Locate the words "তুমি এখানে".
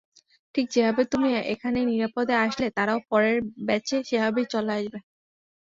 1.11-1.79